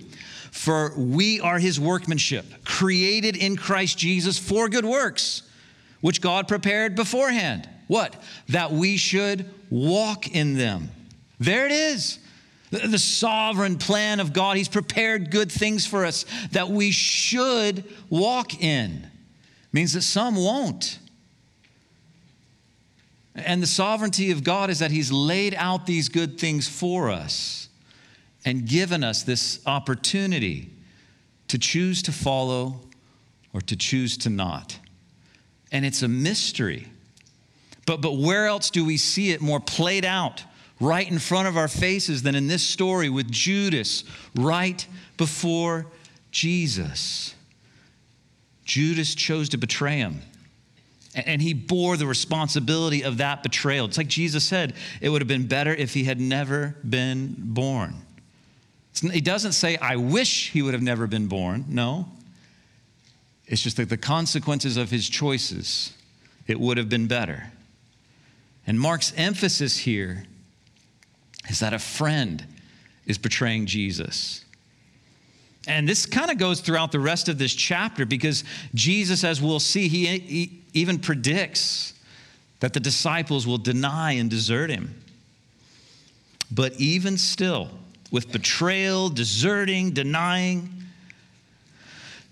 [0.52, 5.44] For we are his workmanship, created in Christ Jesus for good works,
[6.00, 7.68] which God prepared beforehand.
[7.88, 8.16] What?
[8.50, 10.92] That we should walk in them.
[11.40, 12.20] There it is.
[12.72, 14.58] The sovereign plan of God.
[14.58, 19.08] He's prepared good things for us that we should walk in.
[19.72, 21.00] Means that some won't.
[23.36, 27.68] And the sovereignty of God is that He's laid out these good things for us
[28.46, 30.70] and given us this opportunity
[31.50, 32.80] to choose to follow
[33.54, 34.80] or to choose to not.
[35.72, 36.88] And it's a mystery.
[37.86, 40.44] But, but where else do we see it more played out
[40.80, 44.04] right in front of our faces than in this story with Judas
[44.36, 44.86] right
[45.18, 45.88] before
[46.32, 47.36] Jesus?
[48.64, 50.22] Judas chose to betray him.
[51.16, 53.86] And he bore the responsibility of that betrayal.
[53.86, 57.96] It's like Jesus said, it would have been better if he had never been born.
[59.02, 61.66] He doesn't say, I wish he would have never been born.
[61.68, 62.08] No.
[63.48, 65.94] It's just that the consequences of his choices,
[66.48, 67.52] it would have been better.
[68.68, 70.26] And Mark's emphasis here
[71.50, 72.46] is that a friend
[73.06, 74.44] is betraying Jesus.
[75.68, 79.60] And this kind of goes throughout the rest of this chapter because Jesus, as we'll
[79.60, 81.94] see, he, he even predicts
[82.60, 85.02] that the disciples will deny and desert him.
[86.52, 87.70] But even still,
[88.12, 90.70] with betrayal, deserting, denying,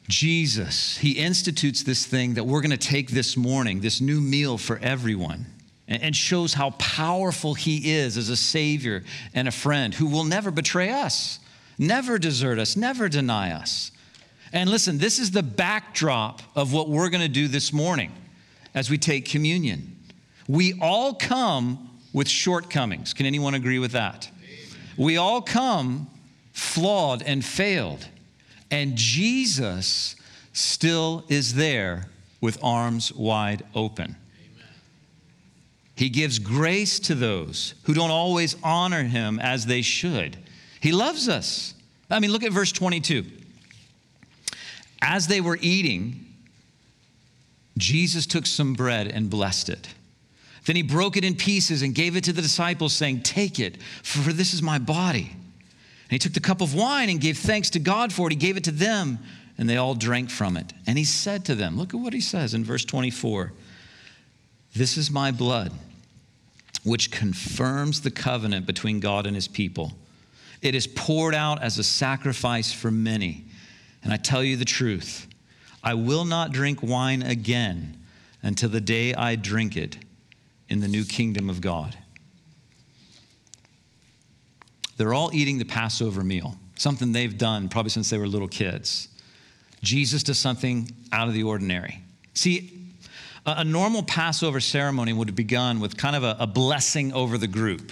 [0.09, 4.57] Jesus, he institutes this thing that we're going to take this morning, this new meal
[4.57, 5.45] for everyone,
[5.87, 9.03] and shows how powerful he is as a savior
[9.33, 11.39] and a friend who will never betray us,
[11.77, 13.91] never desert us, never deny us.
[14.51, 18.11] And listen, this is the backdrop of what we're going to do this morning
[18.73, 19.95] as we take communion.
[20.47, 23.13] We all come with shortcomings.
[23.13, 24.29] Can anyone agree with that?
[24.97, 26.07] We all come
[26.51, 28.07] flawed and failed.
[28.69, 30.15] And Jesus
[30.53, 32.07] still is there
[32.41, 34.15] with arms wide open.
[35.95, 40.37] He gives grace to those who don't always honor him as they should.
[40.79, 41.75] He loves us.
[42.09, 43.25] I mean, look at verse 22.
[45.01, 46.32] As they were eating,
[47.77, 49.89] Jesus took some bread and blessed it.
[50.65, 53.81] Then he broke it in pieces and gave it to the disciples, saying, Take it,
[54.03, 55.31] for this is my body.
[55.33, 58.33] And he took the cup of wine and gave thanks to God for it.
[58.33, 59.19] He gave it to them,
[59.57, 60.71] and they all drank from it.
[60.87, 63.51] And he said to them, Look at what he says in verse 24
[64.73, 65.73] This is my blood,
[66.83, 69.93] which confirms the covenant between God and his people.
[70.61, 73.43] It is poured out as a sacrifice for many.
[74.01, 75.27] And I tell you the truth.
[75.83, 77.97] I will not drink wine again
[78.41, 79.97] until the day I drink it
[80.69, 81.97] in the new kingdom of God.
[84.97, 89.09] They're all eating the Passover meal, something they've done probably since they were little kids.
[89.81, 91.99] Jesus does something out of the ordinary.
[92.33, 92.71] See,
[93.45, 97.47] A, normal Passover ceremony would have begun with kind of a, a blessing over the
[97.47, 97.91] group.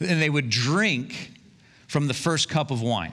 [0.00, 1.32] And they would drink
[1.88, 3.12] from the first cup of wine.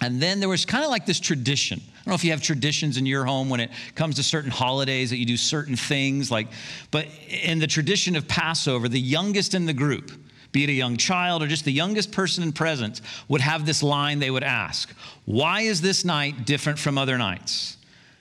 [0.00, 1.80] And then there was kind of like this tradition.
[1.80, 4.50] I don't know if you have traditions in your home when it comes to certain
[4.50, 6.48] holidays that you do certain things, like,
[6.90, 10.12] but in the tradition of Passover, the youngest in the group,
[10.52, 13.82] be it a young child or just the youngest person in presence, would have this
[13.82, 14.90] line they would ask
[15.24, 17.76] Why is this night different from other nights?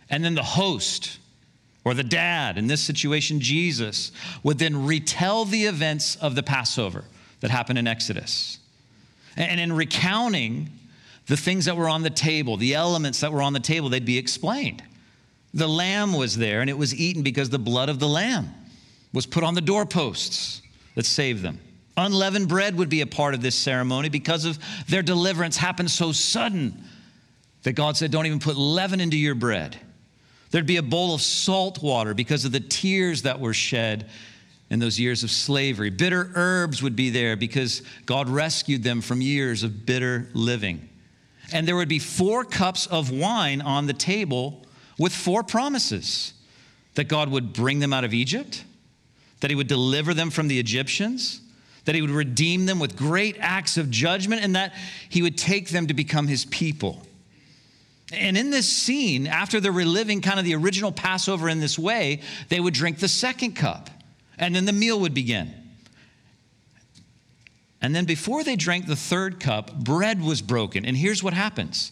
[0.10, 1.20] And then the host,
[1.84, 4.12] or the dad, in this situation, Jesus,
[4.44, 7.04] would then retell the events of the Passover
[7.42, 8.60] that happened in Exodus.
[9.38, 10.70] And in recounting
[11.28, 14.06] the things that were on the table, the elements that were on the table, they'd
[14.06, 14.84] be explained.
[15.54, 18.54] The lamb was there, and it was eaten because the blood of the lamb
[19.14, 20.62] was put on the doorposts
[20.96, 21.60] that saved them.
[21.98, 26.12] Unleavened bread would be a part of this ceremony because of their deliverance happened so
[26.12, 26.84] sudden
[27.64, 29.78] that God said, Don't even put leaven into your bread.
[30.52, 34.10] There'd be a bowl of salt water because of the tears that were shed
[34.70, 35.90] in those years of slavery.
[35.90, 40.90] Bitter herbs would be there because God rescued them from years of bitter living.
[41.52, 44.66] And there would be four cups of wine on the table
[44.98, 46.34] with four promises
[46.96, 48.64] that God would bring them out of Egypt,
[49.42, 51.42] that He would deliver them from the Egyptians,
[51.84, 54.74] that He would redeem them with great acts of judgment, and that
[55.10, 57.06] He would take them to become His people.
[58.14, 62.22] And in this scene, after they're reliving kind of the original Passover in this way,
[62.50, 63.90] they would drink the second cup,
[64.38, 65.54] and then the meal would begin.
[67.86, 70.86] And then before they drank the third cup, bread was broken.
[70.86, 71.92] And here's what happens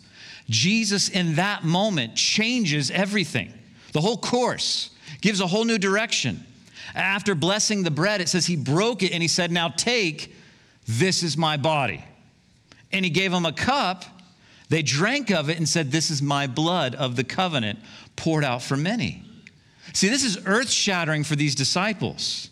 [0.50, 3.54] Jesus, in that moment, changes everything.
[3.92, 4.90] The whole course
[5.22, 6.44] gives a whole new direction.
[6.96, 10.36] After blessing the bread, it says he broke it and he said, Now take,
[10.88, 12.04] this is my body.
[12.92, 14.04] And he gave them a cup
[14.70, 17.78] they drank of it and said, This is my blood of the covenant
[18.16, 19.24] poured out for many.
[19.94, 22.50] See, this is earth shattering for these disciples.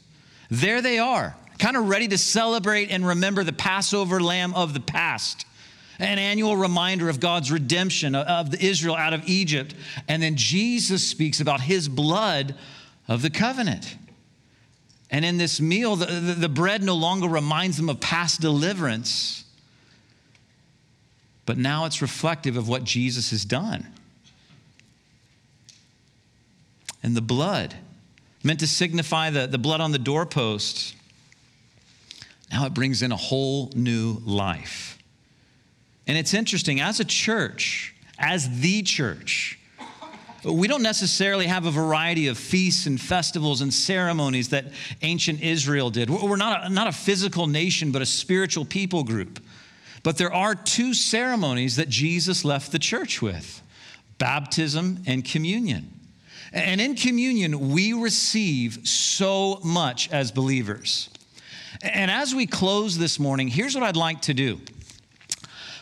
[0.52, 4.82] There they are, kind of ready to celebrate and remember the Passover lamb of the
[4.82, 5.46] past,
[6.00, 9.74] an annual reminder of God's redemption of the Israel out of Egypt.
[10.10, 12.56] And then Jesus speaks about his blood
[13.08, 13.96] of the covenant.
[15.10, 19.42] And in this meal, the, the, the bread no longer reminds them of past deliverance
[21.46, 23.88] but now it's reflective of what Jesus has done.
[27.04, 27.76] And the blood,
[28.44, 30.96] meant to signify the, the blood on the doorpost,
[32.52, 34.98] now it brings in a whole new life.
[36.08, 39.60] And it's interesting, as a church, as the church,
[40.44, 44.66] we don't necessarily have a variety of feasts and festivals and ceremonies that
[45.04, 46.10] ancient Israel did.
[46.10, 49.40] We're not a, not a physical nation, but a spiritual people group.
[50.04, 53.62] But there are two ceremonies that Jesus left the church with
[54.18, 55.94] baptism and communion.
[56.54, 61.10] And in communion, we receive so much as believers.
[61.82, 64.60] And as we close this morning, here's what I'd like to do.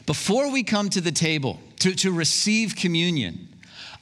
[0.05, 3.47] Before we come to the table to, to receive communion,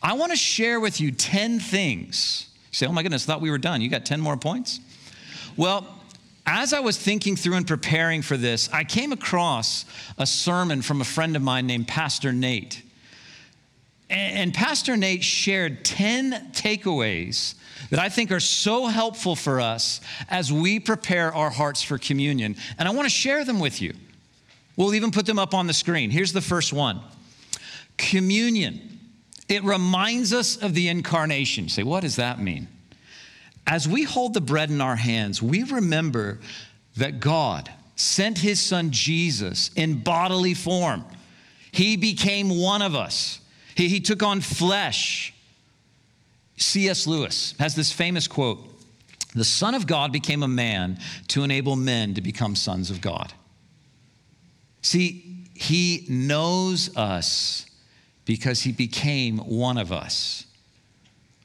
[0.01, 2.47] I want to share with you 10 things.
[2.71, 3.81] You say, oh my goodness, thought we were done.
[3.81, 4.79] You got 10 more points?
[5.55, 5.85] Well,
[6.45, 9.85] as I was thinking through and preparing for this, I came across
[10.17, 12.83] a sermon from a friend of mine named Pastor Nate.
[14.09, 17.55] And Pastor Nate shared 10 takeaways
[17.89, 22.55] that I think are so helpful for us as we prepare our hearts for communion.
[22.79, 23.93] And I want to share them with you.
[24.77, 26.09] We'll even put them up on the screen.
[26.09, 27.01] Here's the first one
[27.97, 28.93] Communion.
[29.49, 31.65] It reminds us of the incarnation.
[31.65, 32.67] You say, what does that mean?
[33.67, 36.39] as we hold the bread in our hands, we remember
[36.95, 41.03] that God sent his son Jesus in bodily form.
[41.71, 43.41] He became one of us,
[43.77, 45.33] he, he took on flesh.
[46.57, 47.05] C.S.
[47.05, 48.59] Lewis has this famous quote
[49.35, 53.31] The Son of God became a man to enable men to become sons of God.
[54.81, 57.67] See, he knows us
[58.25, 60.45] because he became one of us.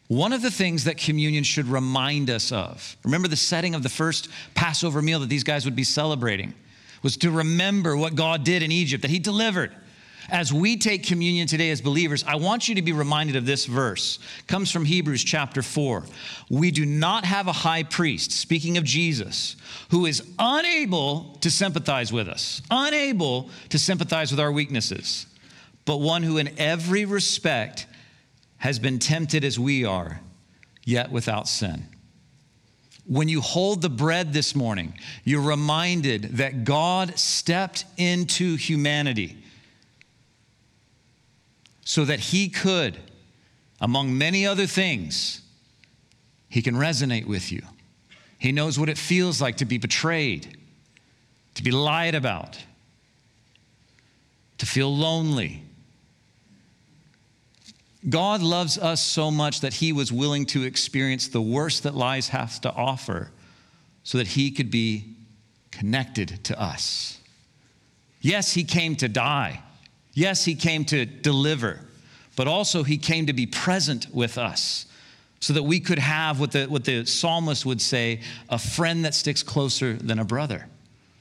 [0.08, 3.88] One of the things that communion should remind us of, remember the setting of the
[3.88, 6.54] first Passover meal that these guys would be celebrating,
[7.02, 9.74] was to remember what God did in Egypt, that He delivered.
[10.30, 13.66] As we take communion today as believers, I want you to be reminded of this
[13.66, 14.18] verse.
[14.38, 16.04] It comes from Hebrews chapter 4.
[16.48, 19.56] We do not have a high priest, speaking of Jesus,
[19.90, 25.26] who is unable to sympathize with us, unable to sympathize with our weaknesses,
[25.84, 27.86] but one who in every respect
[28.58, 30.20] has been tempted as we are,
[30.84, 31.88] yet without sin.
[33.04, 34.94] When you hold the bread this morning,
[35.24, 39.41] you're reminded that God stepped into humanity
[41.84, 42.96] so that he could,
[43.80, 45.42] among many other things,
[46.48, 47.62] He can resonate with you.
[48.38, 50.58] He knows what it feels like to be betrayed,
[51.54, 52.58] to be lied about,
[54.58, 55.64] to feel lonely.
[58.08, 62.28] God loves us so much that He was willing to experience the worst that lies
[62.28, 63.30] has to offer
[64.04, 65.14] so that He could be
[65.70, 67.18] connected to us.
[68.20, 69.62] Yes, He came to die.
[70.14, 71.80] Yes, He came to deliver,
[72.36, 74.86] but also He came to be present with us
[75.40, 79.12] so that we could have what the, what the psalmist would say a friend that
[79.12, 80.66] sticks closer than a brother.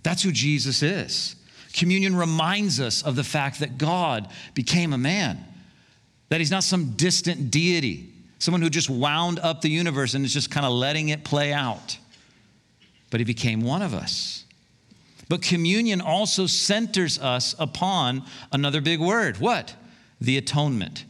[0.03, 1.35] That's who Jesus is.
[1.73, 5.43] Communion reminds us of the fact that God became a man,
[6.29, 10.33] that he's not some distant deity, someone who just wound up the universe and is
[10.33, 11.97] just kind of letting it play out,
[13.09, 14.40] but he became one of us.
[15.31, 19.73] But communion also centers us upon another big word what?
[20.19, 21.05] The atonement.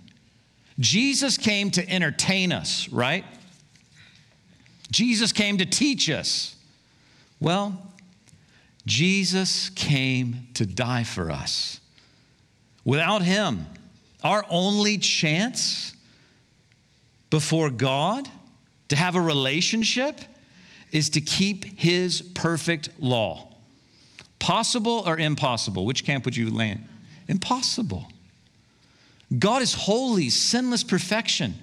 [0.77, 3.25] Jesus came to entertain us, right?
[4.91, 6.55] Jesus came to teach us.
[7.39, 7.81] Well,
[8.85, 11.79] Jesus came to die for us.
[12.85, 13.65] Without him,
[14.23, 15.95] our only chance
[17.31, 18.29] before God
[18.89, 20.21] to have a relationship
[20.91, 23.47] is to keep his perfect law.
[24.41, 25.85] Possible or impossible?
[25.85, 26.87] Which camp would you land?
[27.27, 28.07] Impossible.
[29.37, 31.53] God is holy, sinless perfection.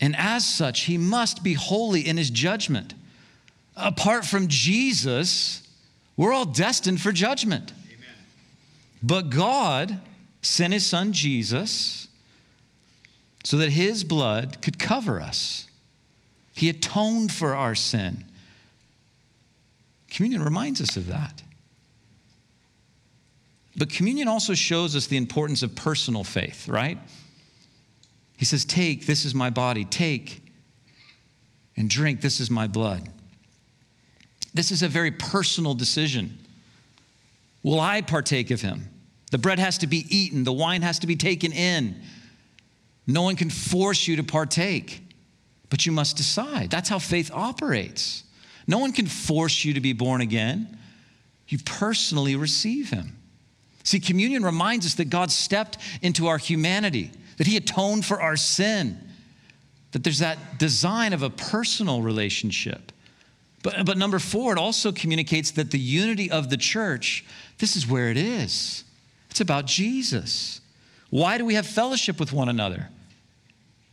[0.00, 2.92] And as such, he must be holy in his judgment.
[3.74, 5.66] Apart from Jesus,
[6.14, 7.72] we're all destined for judgment.
[7.86, 8.08] Amen.
[9.02, 9.98] But God
[10.42, 12.06] sent his son Jesus
[13.44, 15.66] so that his blood could cover us.
[16.54, 18.24] He atoned for our sin.
[20.10, 21.42] Communion reminds us of that.
[23.76, 26.98] But communion also shows us the importance of personal faith, right?
[28.36, 29.84] He says, Take, this is my body.
[29.84, 30.42] Take
[31.76, 33.08] and drink, this is my blood.
[34.52, 36.36] This is a very personal decision.
[37.62, 38.88] Will I partake of him?
[39.30, 42.02] The bread has to be eaten, the wine has to be taken in.
[43.06, 45.02] No one can force you to partake,
[45.70, 46.70] but you must decide.
[46.70, 48.24] That's how faith operates.
[48.68, 50.78] No one can force you to be born again.
[51.48, 53.16] You personally receive him.
[53.82, 58.36] See, communion reminds us that God stepped into our humanity, that He atoned for our
[58.36, 59.00] sin,
[59.92, 62.92] that there's that design of a personal relationship.
[63.62, 67.24] But, but number four, it also communicates that the unity of the church,
[67.56, 68.84] this is where it is.
[69.30, 70.60] It's about Jesus.
[71.08, 72.90] Why do we have fellowship with one another?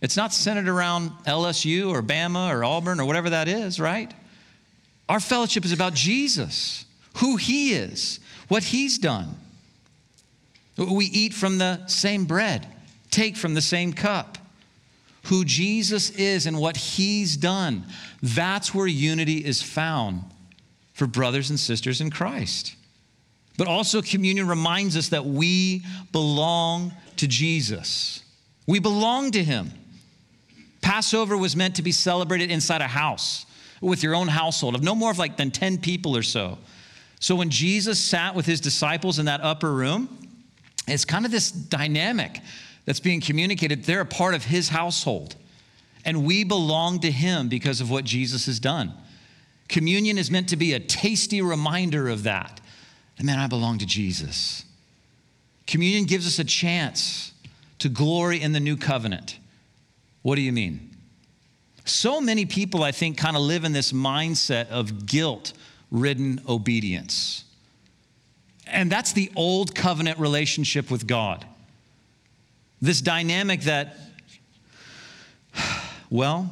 [0.02, 4.14] It's not centered around LSU or Bama or Auburn or whatever that is, right?
[5.08, 6.86] Our fellowship is about Jesus,
[7.18, 9.36] who He is, what He's done.
[10.78, 12.68] We eat from the same bread,
[13.12, 14.38] take from the same cup.
[15.26, 17.86] Who Jesus is and what he's done,
[18.22, 20.24] that's where unity is found
[20.94, 22.76] for brothers and sisters in Christ.
[23.58, 28.22] But also, communion reminds us that we belong to Jesus.
[28.68, 29.72] We belong to him.
[30.82, 33.45] Passover was meant to be celebrated inside a house
[33.82, 36.58] with your own household of no more of like than 10 people or so.
[37.20, 40.10] So when Jesus sat with his disciples in that upper room,
[40.88, 42.40] it's kind of this dynamic
[42.86, 43.84] that's being communicated.
[43.84, 45.36] They're a part of his household,
[46.04, 48.94] and we belong to him because of what Jesus has done.
[49.68, 52.62] Communion is meant to be a tasty reminder of that.
[53.18, 54.64] And man, I belong to Jesus.
[55.66, 57.32] Communion gives us a chance
[57.80, 59.40] to glory in the new covenant.
[60.22, 60.95] What do you mean?
[61.86, 65.54] So many people, I think, kind of live in this mindset of guilt
[65.92, 67.44] ridden obedience.
[68.68, 71.46] And that's the old covenant relationship with God.
[72.82, 73.98] This dynamic that,
[76.10, 76.50] well,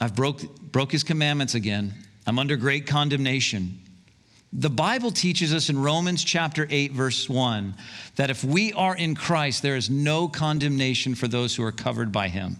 [0.00, 1.94] I've broke, broke his commandments again.
[2.26, 3.80] I'm under great condemnation.
[4.52, 7.74] The Bible teaches us in Romans chapter 8, verse 1,
[8.16, 12.12] that if we are in Christ, there is no condemnation for those who are covered
[12.12, 12.56] by him.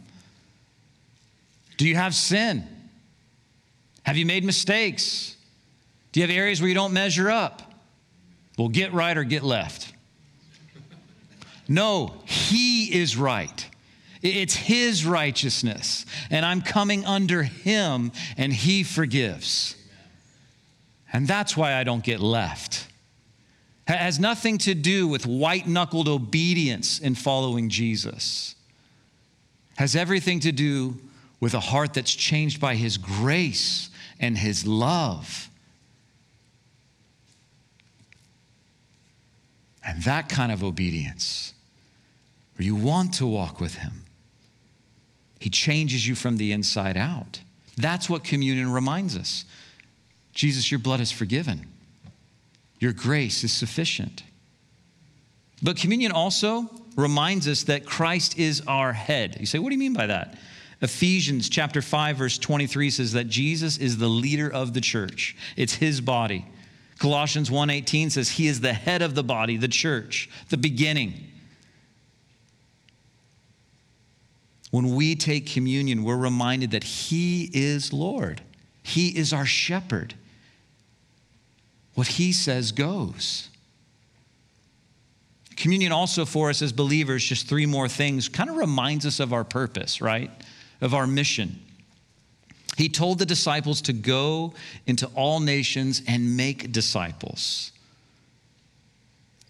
[1.79, 2.68] Do you have sin?
[4.03, 5.37] Have you made mistakes?
[6.12, 7.62] Do you have areas where you don't measure up?
[8.59, 9.93] Well, get right or get left.
[11.68, 13.66] No, He is right.
[14.20, 16.05] It's His righteousness.
[16.31, 19.76] And I'm coming under Him, and He forgives.
[21.12, 22.89] And that's why I don't get left.
[23.87, 28.57] It has nothing to do with white knuckled obedience in following Jesus.
[29.72, 31.01] It has everything to do
[31.41, 35.49] with a heart that's changed by His grace and His love.
[39.84, 41.55] And that kind of obedience,
[42.57, 44.05] where you want to walk with Him,
[45.39, 47.41] He changes you from the inside out.
[47.76, 49.45] That's what communion reminds us.
[50.32, 51.66] Jesus, your blood is forgiven.
[52.80, 54.22] Your grace is sufficient.
[55.62, 59.36] But communion also reminds us that Christ is our head.
[59.41, 60.36] You say, what do you mean by that?
[60.81, 65.37] Ephesians chapter 5 verse 23 says that Jesus is the leader of the church.
[65.57, 66.47] It's his body.
[66.99, 71.29] Colossians 1:18 says he is the head of the body, the church, the beginning.
[74.70, 78.43] When we take communion, we're reminded that he is Lord.
[78.83, 80.14] He is our shepherd.
[81.95, 83.49] What he says goes.
[85.57, 89.33] Communion also for us as believers, just three more things, kind of reminds us of
[89.33, 90.31] our purpose, right?
[90.81, 91.61] Of our mission.
[92.76, 94.55] He told the disciples to go
[94.87, 97.72] into all nations and make disciples.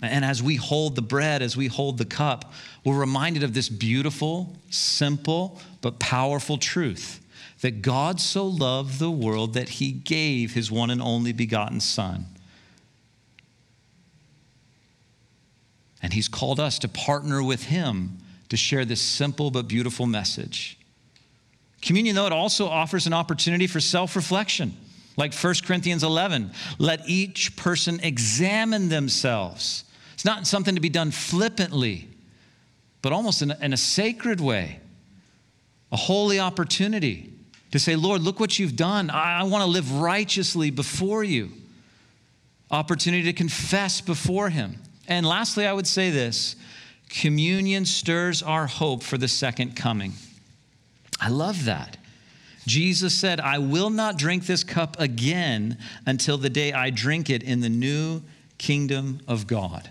[0.01, 2.53] And as we hold the bread, as we hold the cup,
[2.85, 7.21] we're reminded of this beautiful, simple, but powerful truth
[7.61, 12.27] that God so loved the world that he gave his one and only begotten Son.
[16.01, 18.19] And he's called us to partner with him
[18.49, 20.78] to share this simple but beautiful message.
[21.81, 24.77] Communion, though, it also offers an opportunity for self reflection.
[25.17, 29.83] Like 1 Corinthians 11, let each person examine themselves.
[30.15, 32.09] It's not something to be done flippantly,
[33.03, 34.79] but almost in a, in a sacred way,
[35.91, 37.33] a holy opportunity
[37.73, 39.11] to say, Lord, look what you've done.
[39.11, 41.51] I, I want to live righteously before you.
[42.71, 44.77] Opportunity to confess before Him.
[45.09, 46.55] And lastly, I would say this
[47.09, 50.13] communion stirs our hope for the second coming.
[51.21, 51.97] I love that.
[52.67, 57.43] Jesus said, I will not drink this cup again until the day I drink it
[57.43, 58.23] in the new
[58.59, 59.91] kingdom of God.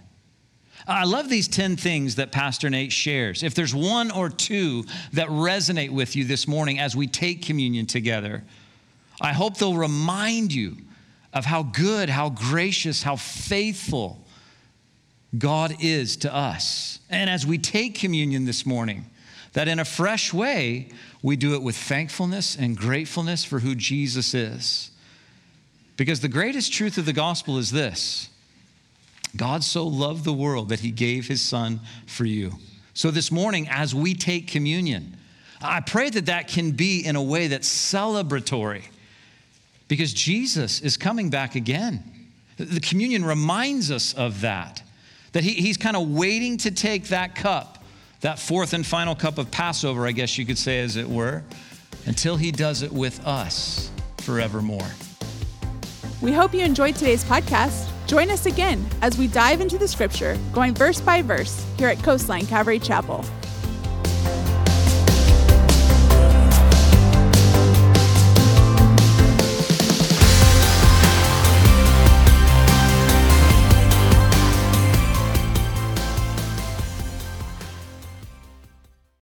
[0.88, 3.43] I love these 10 things that Pastor Nate shares.
[3.43, 7.88] If there's one or two that resonate with you this morning as we take communion
[7.88, 8.43] together,
[9.19, 10.78] I hope they'll remind you
[11.34, 14.25] of how good, how gracious, how faithful
[15.38, 16.99] God is to us.
[17.09, 19.05] And as we take communion this morning,
[19.53, 20.89] that in a fresh way,
[21.21, 24.91] we do it with thankfulness and gratefulness for who Jesus is.
[25.95, 28.29] Because the greatest truth of the gospel is this
[29.35, 32.53] God so loved the world that he gave his son for you.
[32.93, 35.17] So this morning, as we take communion,
[35.61, 38.83] I pray that that can be in a way that's celebratory
[39.87, 42.03] because Jesus is coming back again.
[42.57, 44.81] The communion reminds us of that,
[45.33, 47.76] that he, he's kind of waiting to take that cup,
[48.22, 51.43] that fourth and final cup of Passover, I guess you could say, as it were,
[52.05, 54.88] until he does it with us forevermore.
[56.22, 57.89] We hope you enjoyed today's podcast.
[58.07, 62.01] Join us again as we dive into the scripture, going verse by verse, here at
[62.03, 63.24] Coastline Calvary Chapel.